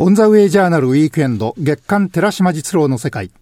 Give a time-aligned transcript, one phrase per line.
[0.00, 3.32] オンザウェイジャーナルウィークエンド月刊寺島実郎の世界。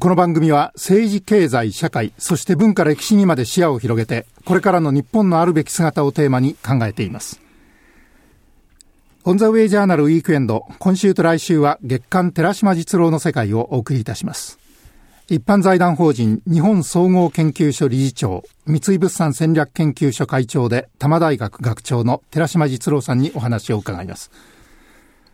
[0.00, 7.42] この番組は政治、経済、社会、そして文化歴史にまで視野を広げて、これからの日本のあるべき姿をテーマに考えています。
[9.24, 14.58] オンザウェイジャーナルウィークエンド、今週と来週は月刊寺島実郎の世界をお送りいたします。
[15.28, 24.30] 一般財団法人日本総合研究所理事長、三井物産戦略研究所会長で多摩大学学長の寺島実郎さんにお話を伺います。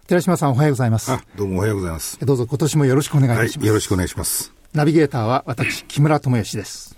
[0.07, 1.11] 寺島さんおはようございます。
[1.34, 2.21] どうもおはようございます。
[2.21, 3.58] どうぞ今年もよろしくお願いします。
[3.58, 4.53] はい、よろしくお願いします。
[4.75, 6.95] ナビゲーターは私、木村智義です。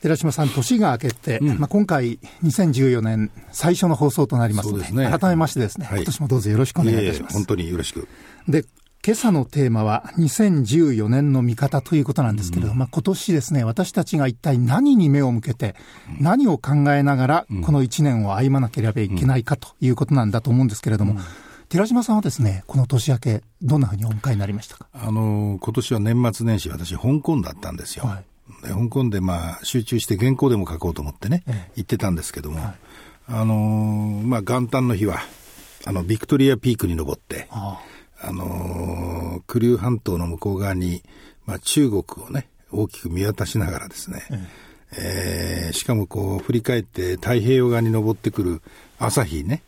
[0.00, 7.34] 寺島さん、年が明けて、うん、まあ、今回、2014年最初の放送となりますので、でね、改めましてですね、はい、今年もどうぞよろしくお願いいたします。
[7.34, 8.08] 本当によろしく。
[8.48, 8.64] で、
[9.04, 15.74] 今朝のテーマは2014年の見方ということなんですけれども、うん、まあ、今年ですね、私たちが一体何に目を向けて、
[16.20, 21.18] 何を考えながら、この1年を歩まなければいけないかということなんだと思うんですけれども、うん、
[21.68, 24.86] 寺島さんはですね、この年明け、どんなふうにお迎えになりましたか？
[24.92, 28.04] あの今年は年末年始、私、香港だったんですよ。
[28.04, 28.22] は
[28.62, 32.74] い、で香港でまあ集中して原稿でも書こうと思ってね、ええ、行ってたんですけども、はい、
[33.26, 35.18] あのまあ、元旦の日は、
[35.86, 37.91] あのビクトリアピークに登って、ああ
[38.22, 41.02] あのー、クリュー半島の向こう側に、
[41.44, 44.46] まあ、中国をね、大きく見渡しながらですね、うん、
[44.96, 48.62] えー、しかもこう振り返って太平洋側に登ってくる
[48.98, 49.62] 朝日ね、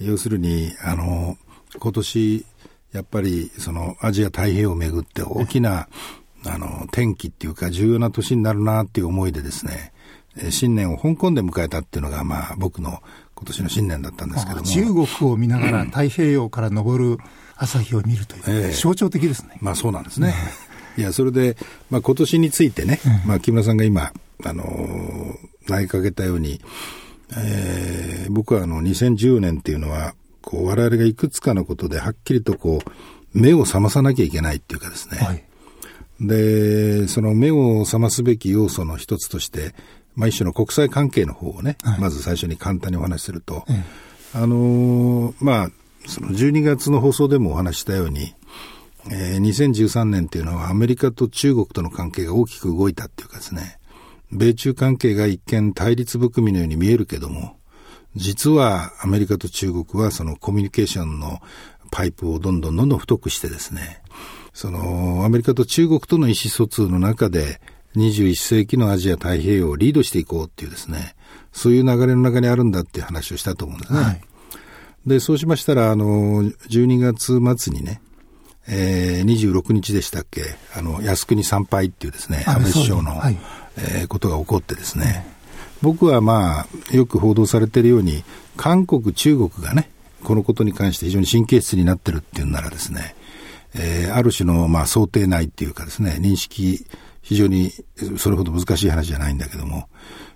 [0.00, 2.46] 要するに、あのー、今年、
[2.92, 5.88] やっぱりそのアジア太平洋をめぐって大きな、
[6.46, 9.92] あの、転機っていうか重要な年になるなっていう思いでですね、
[10.50, 13.02] 新年を香港で迎えたっていうのが、まあ僕の
[13.34, 14.66] 今年の新年だったんですけども。
[14.66, 17.18] 中国を見ながら太平洋から登る
[17.58, 19.58] 朝日を見るという、えー、象徴的ですね。
[19.60, 20.34] まあそうなんですね。
[20.96, 21.56] いや、それで、
[21.90, 24.12] まあ今年についてね、うん、まあ木村さんが今、
[24.44, 26.60] あのー、投げかけたように、
[27.36, 32.90] えー、僕はあの2010年っていうのは、こう我々がいくつかのことではっきりとこう、
[33.38, 35.18] 目を覚まさなきゃいけないっていうかですね。
[35.18, 35.44] はい、
[36.20, 39.74] で、その目を覚ますべき要素の一つとして、
[40.14, 43.64] まあ一種の国際関係の方をね、はい、まず最初に簡単にお話しすると、
[44.34, 45.70] あのー、まあ、
[46.08, 48.34] その12月の放送でもお話したように、
[49.10, 53.78] えー、2013年っていうのはアメリカと中国との関係が大きく動いたっていうかですね、
[54.32, 57.56] 米中関係が一見対立含みのように見えるけども、
[58.16, 61.40] 実はアメリカと中国はそのコミュニケーションの
[61.90, 64.02] パイプをどんどんどんどん太くしてですね、
[64.54, 67.60] そのアメリカと中国との意思疎通の中で
[67.96, 71.14] 21世紀のアジア太平洋をリードしていこうっていうですね、
[71.52, 74.00] そういう流れの中にあるんだっていう話をしたと思うんですね。
[74.00, 74.27] はい
[75.06, 78.00] で、そうしましたら、あの、12月末にね、
[78.68, 80.42] えー、26日でしたっけ、
[80.74, 83.38] あの、靖国参拝っていうですね、安倍首相の、はい、
[83.78, 85.26] えー、ことが起こってですね、
[85.80, 88.24] 僕はまあ、よく報道されているように、
[88.56, 89.90] 韓国、中国がね、
[90.22, 93.14] このことに関して非常に神経質になってるっていうならですね、
[93.74, 96.84] えー、ある種の、まあ、想定内っていうかですね、認識、
[97.22, 97.72] 非常に
[98.16, 99.88] それほど難しい話じゃないんだけども、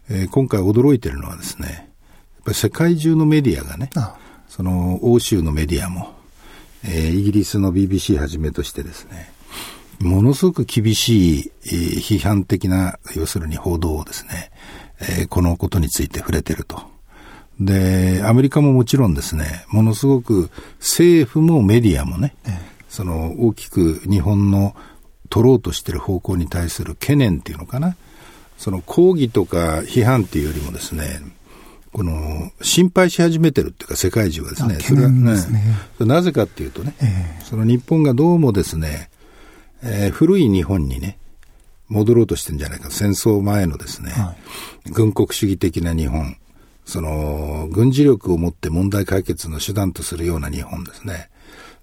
[0.09, 4.22] えー、今回驚いてるのはですね、やっぱり世界中のメディアがね、ああ
[4.55, 6.13] その欧州のメディアも、
[6.85, 9.33] えー、イギリスの BBC はじめとしてですね、
[9.99, 14.51] ものすごく厳しい、えー、批判的な、要するに報道をですね、
[15.01, 16.83] えー、このことについて触れてると。
[17.61, 22.35] で、アメリカももちろんですね、ものすごく政府もメディアもね、
[22.91, 24.77] その大きく日本の
[25.31, 27.97] 取ろうとしている方向に対する懸念っていうのかな、
[28.59, 31.21] その抗議とか批判っていうよりもですね、
[31.93, 35.37] この心配し始めてるっていうか、世界中がですね、それはね、
[36.01, 39.11] なぜかっていうとね、えー、その日本がどうもですね、
[39.83, 41.19] えー、古い日本にね、
[41.89, 44.35] 戻ろうとしてるんじゃないか、戦争前のですね、は
[44.87, 46.37] い、軍国主義的な日本、
[46.87, 51.29] その軍事力を持って問題解決の手段とするような日本ですね。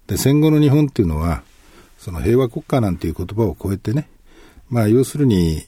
[0.08, 1.42] で、戦後の日本っていうのは、
[1.98, 4.08] その平和国家なんていう言葉を超えてね、
[4.68, 5.62] まあ要するに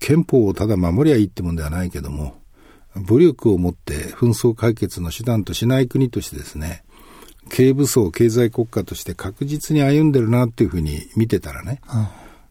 [0.00, 2.36] 憲法をただ守りゃいいってもんではないけども、
[3.06, 6.82] 武力を持って紛争解決の手段としない国としてですね、
[7.48, 11.80] 軽武装経済国家として確実に歩んでるなっていうふうに見てたらね、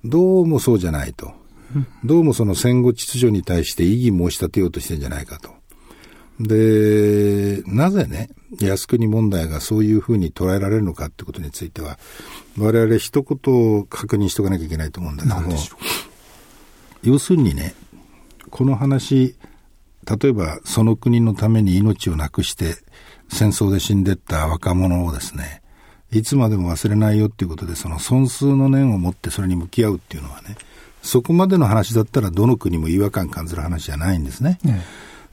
[0.04, 1.32] どうもそうじゃないと。
[2.04, 5.58] どうもその戦後秩序に対して異議申し立てようとしてるんじゃないかと。
[6.40, 8.30] で、なぜね、
[8.60, 12.00] 靖国問題がそういうふうに捉えられるのかってことについては、
[12.58, 15.56] 我々一言確認しておかなきゃいけないと思うんだけども、
[17.04, 17.74] 要するにね、
[18.50, 19.36] この話、
[20.10, 22.78] 例えばその国のために命をなくして
[23.30, 25.62] 戦争で死んでった若者をですね、
[26.12, 30.56] いつまでも忘れないよっていうことで、その損数の念を持ってそれに向き合うっていうのはね、
[31.02, 34.60] そこまでの話だったらどの国も違和感感じる話じゃないんですね。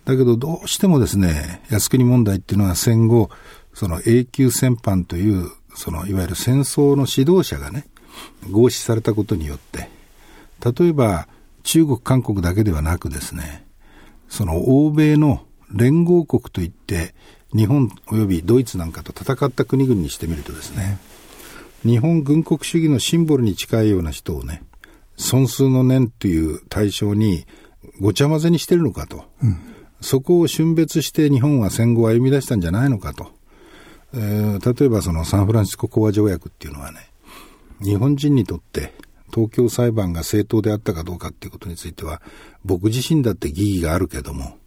[0.04, 3.30] だけどどうしてもですね、靖国問題っていうのは戦後、
[3.72, 7.86] その永久戦犯という、そのいわゆる戦争の指導者がね、
[8.50, 9.88] 合死されたことによって、
[10.64, 11.28] 例えば
[11.62, 13.63] 中国、韓国だけではなくですね、
[14.34, 17.14] その欧米の連合国といって、
[17.54, 20.98] 日本及びドイツなんかと戦った国々にしてみるとですね、
[21.84, 24.64] 日本軍国主義のシンボルに近いような人をね、
[25.16, 27.46] 損数の念という対象に
[28.00, 29.56] ごちゃ混ぜにしてるのかと、うん、
[30.00, 33.30] そこを峻別して日本は戦後を歩み出したんじゃないのかと、
[34.14, 37.08] えー、例えばそのサンフランシスコ講和条約っていうのはね、
[37.80, 38.94] 日本人にとって
[39.34, 42.22] 東京裁判が正当であったかどうかっていうことについては、
[42.64, 44.58] 僕自身だって疑義があるけども、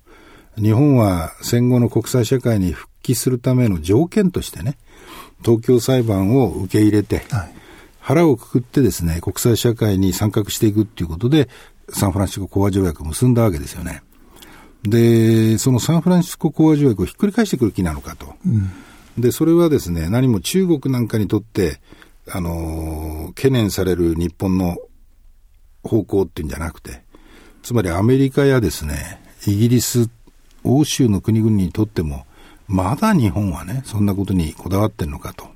[0.57, 4.77] 日本は戦後の国際社会に復帰するための条件としてね、
[5.43, 7.53] 東京裁判を受け入れて、はい、
[7.99, 11.47] 腹をくくってですね、国際社会に参画していくっていうことで、
[11.89, 14.01] サンフランシスコ講和条約を結んだわけですよね。
[14.83, 18.33] で、そのサンフランシスコ講和条約をひっくり返してくる気なのかと。
[18.45, 18.71] うん、
[19.17, 21.79] で、それはですね、何も中国なんかにとって、
[22.29, 24.77] あの、懸念される日本の
[25.83, 27.03] 方向っていうんじゃなくて、
[27.63, 30.09] つまりアメリカやですね、イギリス、
[30.63, 32.25] 欧州の国々にとっても、
[32.67, 35.47] まだ日本はね、そんなことにこだわってるのかと。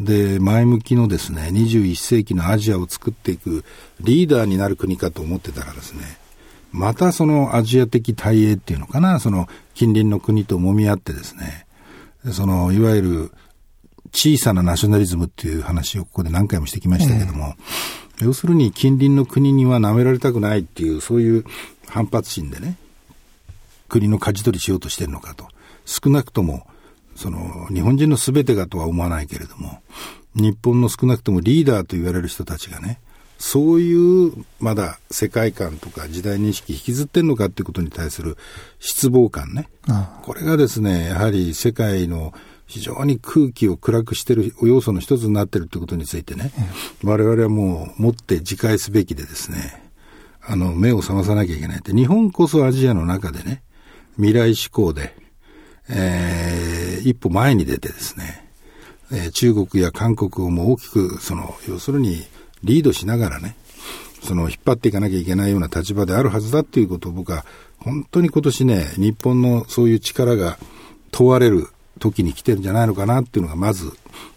[0.00, 3.64] で、前向きのですね、21世紀のアジアを作っていく
[4.00, 6.00] リーダーになる国かと思ってたらですね、
[6.72, 11.66] またそのアジア的大英っていうのかな、その近隣の国と揉み合ってですね、
[12.32, 13.32] そのいわゆる
[14.12, 17.54] 小さなナショナリズムっていう話をここで何回もしてきましたけども、
[18.18, 21.44] えー、要するに近隣の国には舐められたくないっていう、そういう
[21.88, 22.76] 反発心でね、
[23.88, 25.48] 国の舵取りしようとしてるのかと。
[25.84, 26.66] 少なくとも、
[27.16, 29.82] その、日本人の全てがとは思わないけれども、
[30.34, 33.00] 日本の少なくともリーダーと言われる人たちがね、
[33.38, 38.38] そういうまだ世界観とか時代認識引きずってんのかっていうことに対する
[38.78, 39.68] 失望感ね。
[40.22, 42.32] これがですね、やはり世界の
[42.72, 46.52] 非常に空気を暗くしている要素の一つになっているということについてね、
[47.04, 49.90] 我々はもう持って自戒すべきでですね、
[50.40, 53.62] あの、目を覚まさなきゃいけないって、日本こそアジアの中でね、
[54.16, 55.14] 未来志向で、
[55.90, 58.48] えー、一歩前に出てですね、
[59.12, 62.24] えー、中国や韓国をも大きく、その、要するに
[62.64, 63.54] リードしながらね、
[64.22, 67.44] その、引っ張っていかなきゃいけないような立場であるはずだっていうことを僕は、
[67.76, 70.56] 本当に今年ね、日本のそういう力が
[71.10, 71.68] 問われる
[72.02, 73.92] 時に来てるんじゃないのかなっていうのが、まず、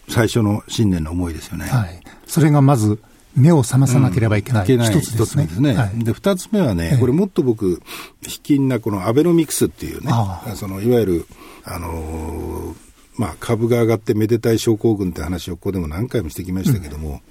[0.07, 1.65] 最初の新年の思いですよね。
[1.65, 1.99] はい。
[2.27, 2.99] それがまず、
[3.35, 5.45] 目を覚まさなければいけない、うん、一つですね。
[5.47, 5.73] ですね。
[5.73, 7.81] はい、で、二つ目はね、これもっと僕、
[8.21, 10.11] 卑近なこのアベノミクスっていうね、
[10.55, 11.27] その、いわゆる、
[11.63, 12.75] あのー、
[13.17, 17.21] まあ、株が上がってめでたい症候群って話をここでも何回もしてきましたけども、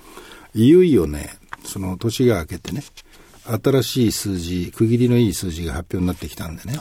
[0.55, 2.83] うん、いよいよね、その年が明けてね、
[3.47, 6.79] 新しい数字、区切りのいい数字が発表になってきたんでね、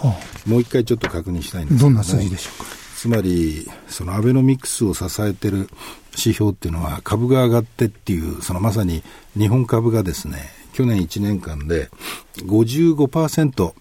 [0.48, 2.83] もう一回ちょっと確認したいんですけどどんな数字でしょうか？
[3.04, 5.68] つまり、そのアベノミクスを支えてる
[6.12, 9.04] 指標っていうのは、株が上がってっていう、そのまさに
[9.38, 10.38] 日本株がですね、
[10.72, 11.90] 去年1年間で
[12.38, 13.74] 55%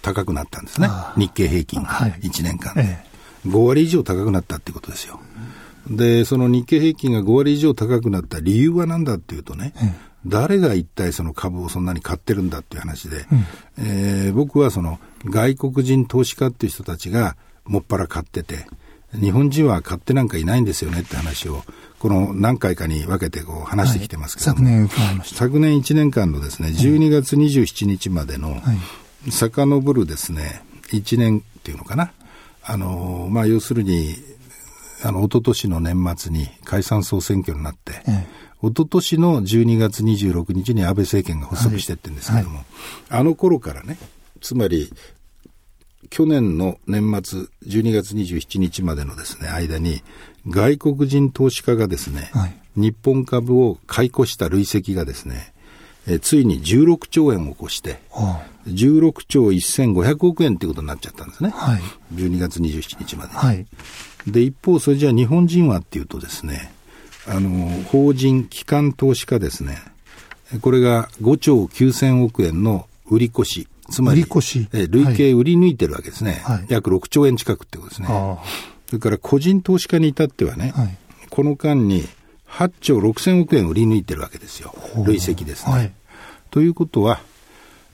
[0.00, 0.88] 高くなったんですね。
[1.18, 3.04] 日経平均が1年間で、はい。
[3.48, 5.20] 5割以上高くなったっていうことですよ。
[5.86, 9.74] で、その日経平均が5割以上高くなった理由は何だっていうとね、
[10.24, 13.44] 誰が一体その株をそんなに買ってるんだっていう話で、うん、
[13.76, 18.66] えー、僕はその外国人投資家っていう人たちがもっぱら買ってて、
[19.12, 21.64] 日本人は買ってなんかいないんですよねって話を、
[21.98, 25.36] この何回かに分けてこう話してきてますけど、はい、昨年伺いました。
[25.36, 28.62] 昨年1年間のですね、12月27日までの、
[29.28, 32.12] 遡るですね、1年っていうのかな。
[32.62, 34.16] あの、まあ、要するに、
[35.02, 38.26] あの、一昨年の年末に解散総選挙になって、ええ、
[38.62, 43.98] 一昨年の12月26日に安倍政権が発足してってんですけども、はいはい、あの頃からね、
[44.40, 44.92] つまり
[46.08, 50.02] 去年の年末12月27日までのですね、間に、
[50.48, 55.52] 外国人投資家がですね、はい、日本株を買い越した累積がですね、
[56.06, 61.50] えついに16兆円を超して、はあ、16兆1500億円ということになっちゃったんですね。
[61.50, 61.80] はい、
[62.14, 63.66] 12月27日まではい、
[64.26, 66.72] で、一方、それじゃあ日本人はっていうとですね、
[67.26, 69.78] あの、法人、機関投資家ですね、
[70.62, 78.08] これが5兆9000億円の売り越し、つまり、え累計売り抜いてるわけですね、はい、約6兆円近くってことですね。
[78.86, 82.08] それから個人投資家に至ってはね、はい、この間に
[82.48, 84.74] 8兆6000億円売り抜いてるわけですよ。
[85.06, 85.72] 累積ですね。
[85.72, 85.92] はい、
[86.50, 87.20] ということは、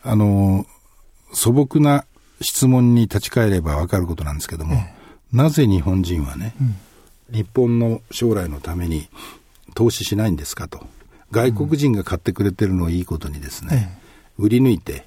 [0.03, 0.67] あの、
[1.33, 2.05] 素朴な
[2.41, 4.95] 質問に立ち返れば分かることなんですけども、え
[5.35, 6.77] え、なぜ日本人はね、うん、
[7.35, 9.09] 日本の将来のために
[9.75, 10.87] 投資しないんですかと。
[11.31, 13.99] 外国人が買ってくれてるのをいいことにですね、
[14.39, 15.07] うん、売り抜いて、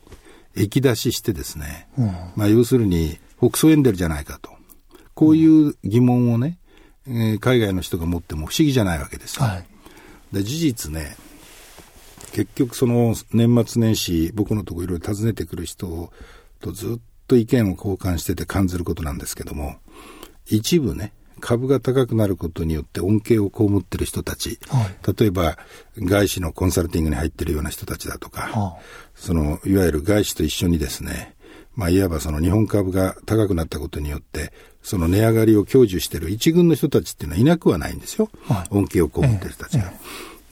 [0.55, 4.51] 液出ししてですね、うん、まあ要するに北総エンデルじゃないかと。
[5.13, 6.59] こういう疑問をね、
[7.05, 9.45] えー、海外の人が持っても不思議じゃないわけですよ。
[9.45, 9.65] はい、
[10.31, 11.17] で事実ね、
[12.31, 16.11] 結局その年末年始、僕のところいろいろ訪ねてくる人
[16.61, 19.75] とずっと意見を交換してて感じることなんですけども、
[20.47, 25.57] 一部ね、株が高くなることによって恩恵を被ってる人たち、はい、例えば
[25.97, 28.81] 外資のコンサルティングに入ってるような人たちだとか、はあ、
[29.15, 31.35] そのいわゆる外資と一緒にですね、
[31.75, 34.51] まあ、いわばその日本株が高くなったことによって、
[34.83, 38.29] その値上がりを享受している一軍の人たちっていうのはいなくはないんですよ。
[38.43, 39.85] はい、恩恵を被ってる人たちが。
[39.85, 39.95] え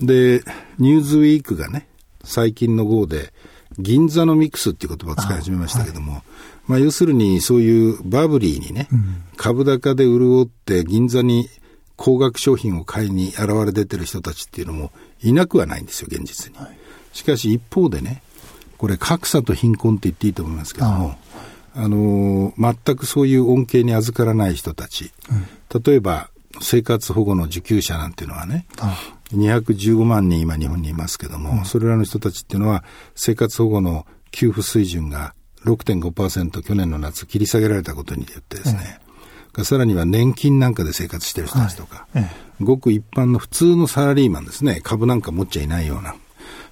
[0.04, 0.06] え。
[0.40, 0.44] で、
[0.78, 1.88] ニューズウィークがね、
[2.24, 3.34] 最近の号で、
[3.80, 6.22] 銀座のミックスっていう言葉を使い始めましたけども、はい、
[6.68, 11.50] まあ要するにそういうバブリーにね、うん、株高で潤って銀座に
[11.96, 14.92] 高額商品を買いに現れ出てる人たちっていうのも
[15.22, 16.58] いなくはないんですよ、現実に。
[16.58, 16.78] はい、
[17.12, 18.22] しかし一方でね、
[18.78, 21.16] これ格差と貧困って言っていいと思いますけども、
[21.76, 26.30] あのー、全くそういう恩恵に預からない人たち、うん、例えば
[26.62, 28.66] 生活保護の受給者なんていうのはね、
[29.32, 32.84] 215万人今日本にいますけども、うん、それらの人たちっていうのは
[33.16, 35.34] 生活保護の給付水準が
[35.66, 39.00] 6.5%去年の夏切り下げられたことによってですね、
[39.58, 42.30] うん、さらには年金なんかで生活してる人たちとか、はい、
[42.62, 46.16] ごく一般の普通のサラリーマンですね、株なんか持っちゃいないような、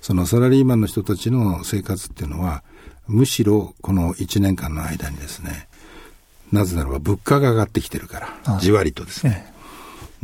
[0.01, 2.63] そのサラリーマンの人たちの生活っていうのは、
[3.07, 5.67] むしろこの1年間の間にですね、
[6.51, 9.54] なぜならば物価が上がってきてるから、じわりとですね。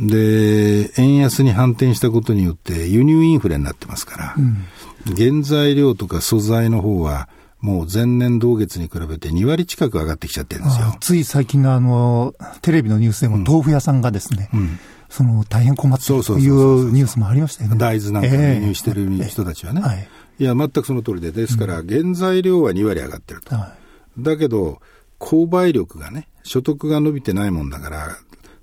[0.02, 7.28] で、円安に反転したことによって輸入インフレになってますから、うん、原材料とか素材の方は、
[7.60, 10.96] もう前年同月に比べて2割近く上がってきちゃってるんですよ。
[11.00, 17.76] つい最近のあの、テレビのニュースでも豆腐屋さんがですね、うん、その大変困っているというニュースもありましたよね。
[17.78, 19.80] 大豆なんか輸入してる人たちはね。
[19.84, 20.08] えーはい、
[20.40, 23.54] いや、全くその通りで、ですから、原材料は2割上がってると。
[23.54, 23.76] は
[24.18, 24.80] い、だけど、
[25.20, 28.16] 購買力がね、所得が伸びてないもんだから、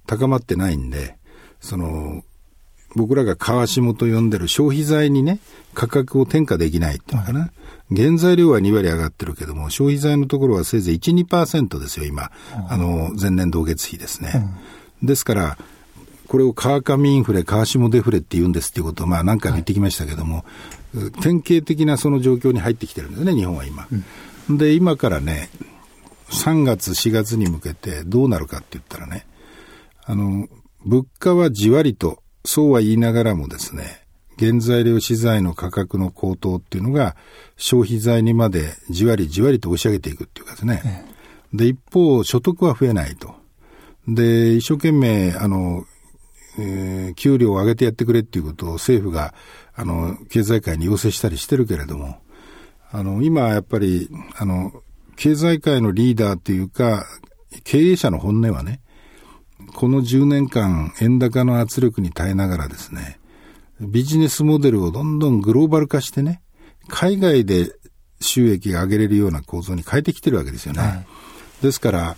[0.08, 1.19] 高まってないんで、
[1.60, 2.24] その、
[2.96, 5.40] 僕らが川下と呼んでる消費財にね、
[5.74, 7.52] 価格を転嫁できないっていうのかな。
[7.96, 12.32] 原材料は2割上がってるけども、消費財のところはせいぜい1、2%ですよ、今。
[12.68, 14.48] あの、前年同月比ですね。
[15.04, 15.58] ですから、
[16.28, 20.46] これを川上インフレ、川下デフレって言うんですっていうことを、まあ何回も言ってきましたけども、
[21.22, 23.88] 典型的なその状況に入ってきてるんですね、日本は今。
[24.50, 25.50] で、今からね、
[26.30, 29.26] 3月、4月に向けてどうなるかって言ったらね、
[30.06, 30.48] あの、
[30.86, 34.06] 物価はじわりと、そうは言いながらもですね、
[34.40, 37.18] 原材料資材の価格の高騰っていうのが
[37.58, 41.06] 消費財にまでじわりじわりと押し上げていくっていうかですね。
[41.54, 43.36] で、一方、所得は増えないと。
[44.08, 45.86] で、一生懸命、あの、
[46.58, 49.34] えー、給料を上げてやってくれっていうことを政府が、
[49.76, 52.18] あの、経済界に要請したりしてるけれども、
[52.92, 54.72] あの、今やっぱり、あの、
[55.16, 57.06] 経済界のリーダーっていうか、
[57.64, 58.80] 経営者の本音はね、
[59.74, 63.20] この10年間、円高の圧力に耐えながらですね、
[63.80, 66.42] ビジネスモデルをどんどんグローバル化してね、
[66.88, 67.72] 海外で
[68.20, 70.82] 収益が上げれるような構造に変えてきてるわけですよね。
[70.82, 71.06] はい、
[71.62, 72.18] ですから、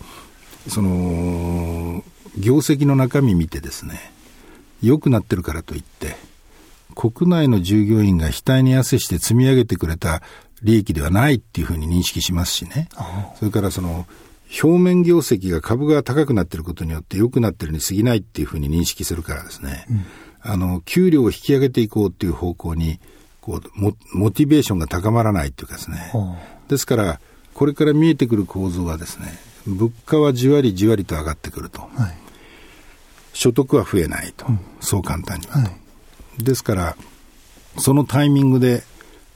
[0.68, 2.04] その、
[2.38, 4.12] 業績の中身見てですね、
[4.82, 6.16] 良くなってるからといって、
[6.96, 10.22] 国内の従業員が額に汗して積み上げてくれた
[10.62, 12.90] 利益ではないっていうふうに認識しますしね。
[13.40, 14.08] それからその、
[14.52, 20.06] 表面業績が株が高くなっていることによって良くなってるに過ぎないっていうふうに認識するからですね、うん、
[20.42, 23.00] あの、給料を引き上げていこうっていう方向に、
[23.40, 26.12] こうモ、モチベーションが高まらないっていうかですね、
[26.68, 27.20] ですから、
[27.54, 31.82] これから見えてくる構造はですね、物価はじわりじわりと上がってくると。
[31.82, 32.18] はい、
[33.34, 34.48] 所得は増えないと。
[34.48, 35.66] うん、そう簡単にはと、は
[36.40, 36.44] い。
[36.44, 36.98] ですから、
[37.78, 38.84] そのタイミングで、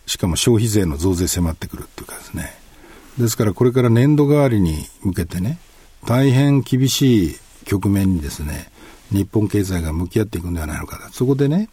[0.08, 2.54] しかも消費税の増税迫ってくるっていうかですね、
[3.18, 5.58] ですからこれから年度代わりに向けてね、
[6.06, 8.70] 大変厳しい局面にですね、
[9.12, 11.70] 日本経済が向き合っていくんではないのかそこでね、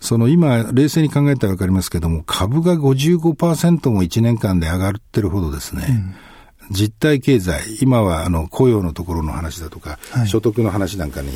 [0.00, 11.30] その今、冷静に考えたらわかりますけども、株が55%も1年間で上がってるほどですね、うん、実体経済、今はあの雇用のところの話だとか、はい、所得の話なんかに、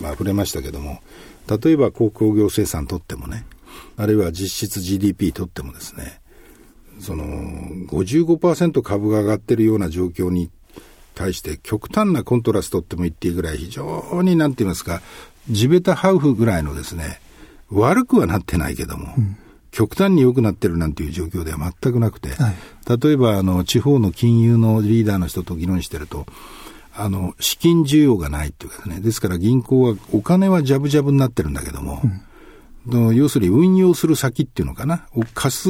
[0.00, 1.00] まあ、触れましたけども、
[1.48, 3.44] 例えば鉱工業生産とってもね、
[3.96, 6.20] あるいは実質 GDP とってもですね、
[7.02, 7.24] その
[7.88, 10.50] 55%株が上がってるような状況に
[11.14, 15.02] 対して極端なコントラストっても言っていいぐらい非常になんて言いますか、
[15.50, 17.20] 地べたハウフぐらいのですね、
[17.70, 19.36] 悪くはなってないけども、うん、
[19.72, 22.54] 極端に良くなってるなんていう状況では全くなくて、はい、
[23.00, 26.26] 例えばあの地方の金融のリーダーの人と議論してると、
[26.94, 32.00] あの、資金需要がないっていうかね、ですから銀行はお金はジャブジャブになってるんだけども、
[32.86, 35.68] うん、要するに運用する先っていうのかな、を貸す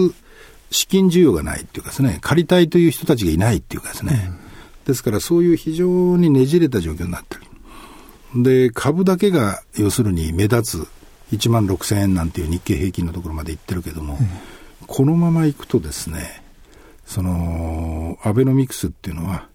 [0.73, 4.39] 資金需要がないっていうかですね、借りたいという人たちがいないっていうかですね、うん、
[4.87, 7.43] ですからそういう非常にねじれた状況になってる。
[8.43, 16.43] で、株だけが要するに目立つ1万6000円なんていう日経平均のところまで行ってるけども、うん、このまま行くとですね、
[17.05, 19.49] その、アベノミクスっていうのは、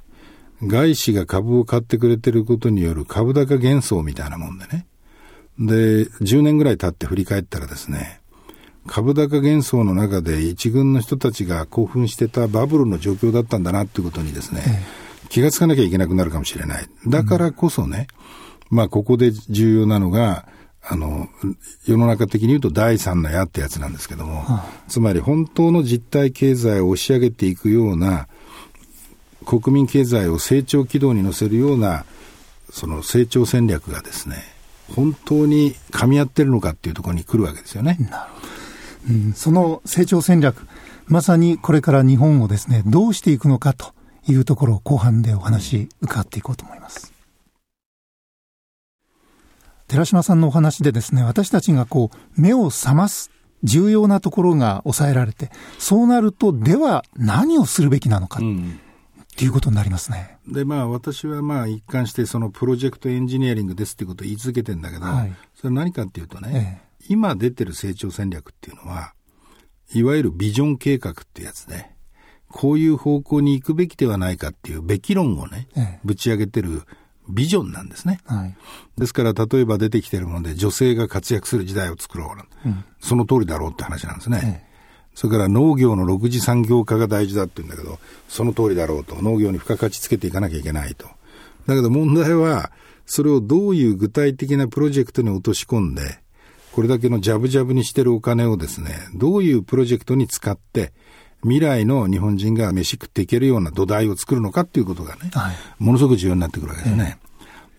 [0.63, 4.85] 外資が株を買ってくれてることによる株高幻想みたいなもんでね。
[5.59, 8.21] で、10年ぐらい経って振り返ったらですね、
[8.87, 14.63] 株高幻想の中で一軍の人たちが興奮してたバブルの状況だったんだなっていうことにですね、
[15.29, 16.87] 気がつかなきゃいけなくなるかもしれない。
[17.07, 18.07] だからこそね、
[18.71, 20.47] うん、まあここで重要なのが、
[20.89, 21.27] あの、
[21.85, 28.27] 世の中的に言うと第三の矢ってやつなんですけども、はあ、つまり本当の実体経済を押し上げていくような、
[29.45, 32.05] 国民経済を成長軌道に乗せるような、
[32.71, 34.37] その成長戦略がですね、
[34.95, 37.97] 本当に噛み合ってるのかっていうところに来るわけですよね。
[37.99, 38.56] なるほど。
[39.09, 40.67] うん、その成長戦略、
[41.07, 43.93] まさにこれから日本をですね、どうしていくのかと
[44.27, 47.13] いうところを後半でお話伺っていこうと思います。
[49.87, 53.31] 寺島さんのお話でですね、私たちがこう、目を覚ます
[53.63, 55.49] 重要なところが抑えられて、
[55.79, 58.39] そうなると、では何をするべきなのか。
[58.41, 58.79] うん
[59.37, 60.39] っていうことになりますね。
[60.47, 69.13] で、まあ、私はまあ、一貫して、そのプロジェクトエンジニアリングですっていうことを言い続けてるんだけど、はい、それ何かっていうとね、ええ、今出てる成長戦略っていうのは、
[69.93, 71.89] いわゆるビジョン計画ってやつで、
[72.49, 76.83] こういう方向に行くべきではないかっていうべき論をね、ええ、ぶち上げてる
[77.29, 78.19] ビジョンなんですね。
[78.25, 78.55] はい、
[78.97, 82.33] ですから、例えば出てきてるもので、女性が活躍する時代を作ろ
[82.65, 84.41] う、うん、その通りだろうって話なんですね。
[84.43, 84.67] ええ、
[85.13, 87.99] それから農業の6次産業化が大事だって言うんだけど、
[88.29, 89.21] その通りだろうと。
[89.21, 91.07] 農業に付加価値つけていかなきゃいけないと。
[91.65, 92.71] だけど問題は、
[93.05, 96.19] それをどういう具体的なプロジェクトに落とし込んで、
[96.77, 100.93] これだけのジャブジャブにしてるお金をですね、どういうプロジェクトに使って、
[101.41, 107.17] 未来の日本人が飯食っていけるような土台を作るのかっていうことがね、はい、ものすごく重要になってくるわけですね。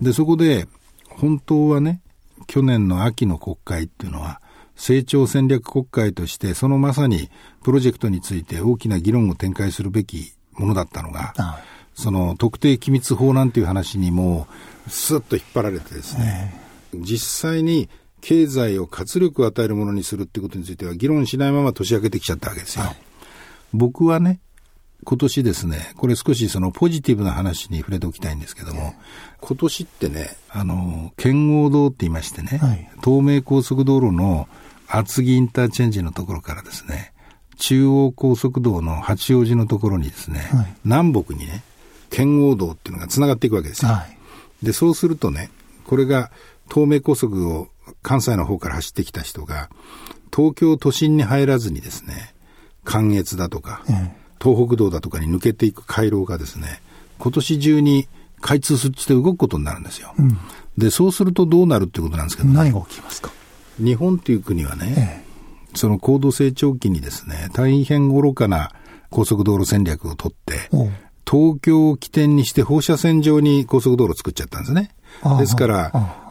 [0.01, 0.67] えー、で、そこで、
[1.11, 2.01] 本当はね、
[2.49, 4.41] 去年の秋の国会っていうのは、
[4.75, 7.31] 成長戦略国会として、そのまさに
[7.63, 11.63] プロジェクトについて大きな議論を展開するべきものだったのが、はい、
[11.95, 14.49] その特定機密法なんていう話にも、
[14.89, 16.53] スッと引っ張られてですね、
[16.95, 17.89] えー、実際に
[18.21, 22.85] 経済を活力を与えるものにするってことについては議論しないまま年明けてきちゃったわけですよ。
[22.85, 22.97] はい、
[23.73, 24.41] 僕はね、
[25.05, 28.95] 今年ですね、これ少しそのポジティブな話に触れておきたいんですけども、
[29.41, 34.49] 今年ってね、あの、圏央道って言いましてね、はい、東名高速道路の
[34.89, 37.13] 厚木インターチェンジのところからですね、
[37.59, 41.63] 中央高速道の八王子のところにですね、はい、南北にね、
[42.11, 43.93] 圏央道っていうのが繋がっていくわけですよ。
[43.93, 44.07] は
[44.63, 45.51] い、で、そうするとね、
[45.87, 46.31] これが
[46.69, 47.69] 東名高速を
[48.03, 49.71] 関西の方から走ってきた人が、
[50.35, 52.35] 東京都心に入らずにですね、
[52.85, 53.83] 関越だとか、
[54.41, 56.81] 東北道だとかに抜けていく回廊がですね、
[57.19, 58.09] 今年中に
[58.41, 60.15] 開通して動くことになるんですよ。
[60.19, 60.39] うん、
[60.77, 63.31] で、そうするとどうなるっていうことなんですけど、ね、何が起きますか？
[63.79, 68.71] 日本っていう国はね、ええ、その高度成長期にですね、大変愚かな
[69.11, 70.71] 高速道路戦略をとって、
[71.29, 74.91] 東京を起点にして放射線上に高速道路を作っちゃったんですね。
[75.39, 75.77] ですから、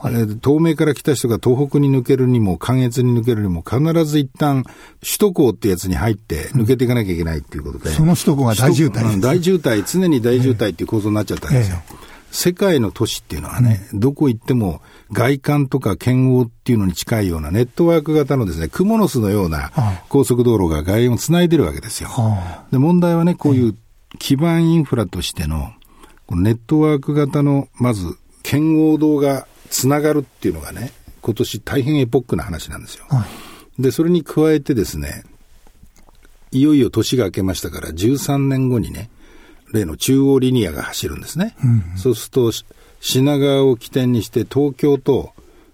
[0.02, 4.64] はい、東名から来た人が東北に抜けるにも、関越に抜けるにも、必ず一旦、
[5.02, 7.90] 首都高ってやつに入って抜けていかなきゃいけないっていうことで。
[7.92, 11.78] その首都高が大渋滞、大渋滞、常に大渋滞っていう構造になっちゃったんですよ。
[11.90, 12.08] ええ。
[12.30, 19.72] 世界の都市っていうのはね、うん、どこ行っても外観とか圏央っていうのに近いようなネットワーク型のですね、クモの巣のような
[20.10, 22.10] 高速道路が外縁をつないでるわけですよ。
[22.72, 23.76] で、問題はね、こういう
[24.20, 25.72] 基盤インフラとしての、
[26.26, 33.06] このネットワーク型の、まず圏央道がつながるっていうのがね、今年大変エポックな話なんですよ。
[33.10, 33.26] は
[33.78, 35.26] い、で、それに加えてですね、
[36.52, 39.10] いよいよ年が明けましたから13年後にね、
[39.74, 41.58] 例の中央リニアが走るんですね。
[41.62, 42.52] うん、そうすると、
[43.02, 45.34] 品川を起点にして東京と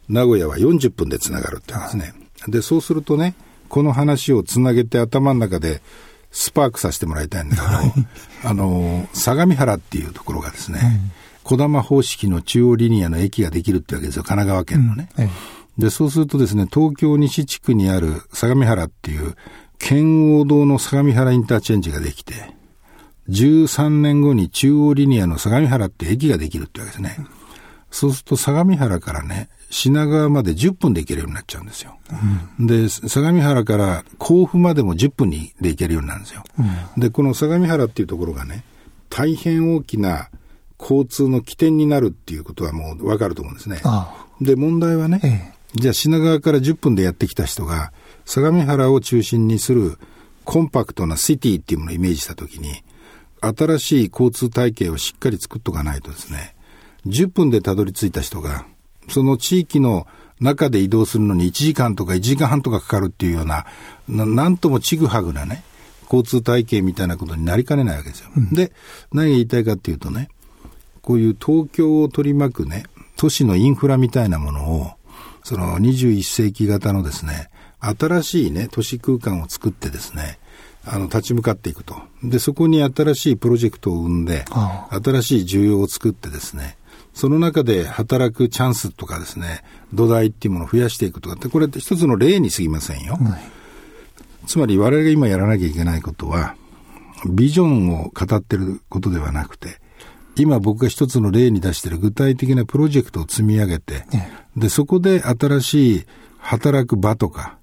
[0.10, 2.16] 名古屋は40分でつながるってですね。
[2.48, 3.36] で、そうするとね、
[3.70, 5.84] この話をつなげて頭の中で
[6.32, 10.80] スパークさせてもらいたいんだけど、あの、相模原っていうところがですね、
[11.18, 15.10] うん小玉方式の中央リニアの駅ができるってわけですよ、神奈川県のね。
[15.18, 15.30] うん
[15.78, 19.36] で、そうするとですね、東京西地区にある相模原っていう、
[19.80, 22.54] 県央道の相模原インターチェンジができて、
[23.30, 27.18] 13年後に中央リニアの相模原って駅ができるってわけですね。
[27.90, 31.98] そうすると相模原からね、品川まで10分で行けるようになっちゃうんですよ。
[32.60, 36.44] うん、で、相模原から甲府までも10分で行けるようになるんですよ。
[36.60, 38.64] うん、で、この相模原っていうところがね、
[39.10, 40.30] 大変大きな
[40.84, 43.82] 交通の起点になるっていうことはもうわかると思うんですね。
[44.42, 47.94] で、問題はね、ええ、じゃあ品川から10分でやってきた人が、
[48.26, 49.98] 相模原を中心にする
[50.44, 52.84] コンパクトなシティっていうものをイメージしたときに、
[53.42, 56.56] 新しい交通体系をしっかり作っとかないとですね、
[57.08, 58.66] 10分でたどり着いた人が、
[59.10, 60.08] その地域の
[60.40, 63.66] 中で移動するのに1時間とか1時間半とかかかるっていうような、
[64.08, 65.64] ななんともちぐはぐなね、
[66.04, 68.30] 交通体系みたいなことになりかねないわけですよ。
[68.36, 68.72] うん、で、
[69.12, 70.30] 何が言いたいかっていうとね、
[71.04, 72.86] こういう東京を取り巻くね、
[73.18, 74.92] 都市のインフラみたいなものを、
[75.44, 80.40] その21世紀型のですね、新しいね、都市空間を作ってですね、
[80.86, 81.98] あの、立ち向かっていくと。
[82.24, 84.46] で、そこに新しいプロジェクトを生んで、
[84.90, 86.78] 新しい需要を作ってですね、
[87.14, 89.64] その中で働くチャンスとかですね、
[89.94, 93.16] 土台っていうものを増やしていくとかって、これって一つの例に過ぎませんよ。
[93.16, 93.42] はい、
[94.48, 96.56] つまり我々が今やらなきゃいけないことは、
[97.30, 99.83] ビジョンを語ってることではなくて、
[100.36, 104.06] 今僕が一つの例に出している具体的なプロジェクトを積み上げて、
[104.58, 106.06] で、そこで新しい
[106.40, 107.58] 働く場とか、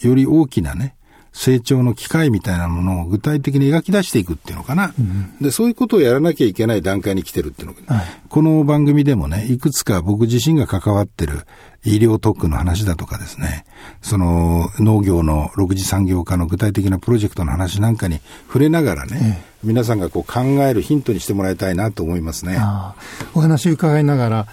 [0.00, 0.96] より大きなね、
[1.34, 11.40] 成長の機会みたいなものを具体的に描き出していくっていうのかな、うん、でそういうことをやらなきゃいけない段階に来てるっていうのが、はい、この番組でもね、いくつか僕自身が関わってる
[11.84, 13.66] 医療特区の話だとかですね、
[14.00, 22.58] その農業の6次産業化の具体的なプロジェクトの話なんかに触れながらね、ええ、皆さんがこう考えるヒントにしてもらいたいなと思いますね。
[23.34, 24.46] お話伺いながら、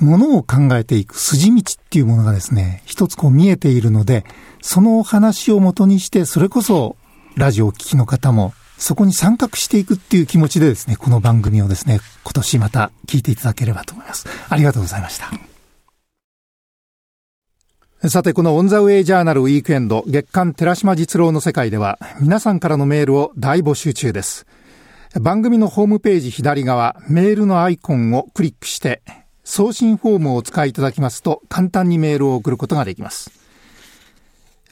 [0.00, 4.24] ものを考えていく筋道っていうものがですね、一つこう見えているので、
[4.60, 6.96] そのお話をもとにして、それこそ
[7.36, 14.26] ラジオを聴きの方も、そこに参画していくっていう気持ちでですね、この番組をですね、今年また聞いていただければと思います。
[14.48, 15.30] ありがとうございました。
[18.10, 24.46] さて、このオンザウェイジャーナルウィークエンド月間寺島実郎の世界では、皆さんからのメールを大募集中です。
[25.18, 29.02] 番組のホームページ左側、メールのアイコンをクリックして、
[29.48, 33.30] 送信フォームをお使いいただきますと、簡単にメールを送ることができます。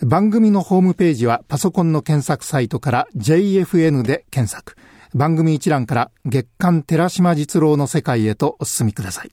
[0.02, 4.76] 番組のホームページはパソコンの検索サイトから JFN で検索。
[5.14, 9.30] 番組一覧から月刊寺島実郎の世界へとお進みください。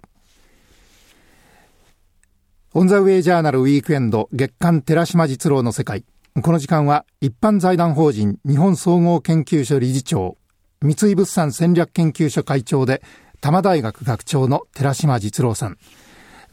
[2.75, 6.05] オンザウェイジャーナルウィークエンド月刊寺島実郎の世界。
[6.39, 10.37] この時間は一般財団法人日本総合研究所理事長、
[10.83, 13.01] 三井物産戦略研究所会長で
[13.41, 15.77] 多摩大学学長の寺島実郎さん。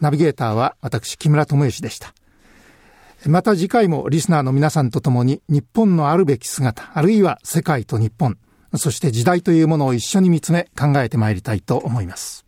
[0.01, 2.14] ナビゲーターは私木村智之でした。
[3.27, 8.38] また次回もリスナーの皆さんと共に日本のあるべき姿、あるいは世界と日本、
[8.77, 12.48] そして時代というものを一緒に見つめ考えてまいりたいと思います。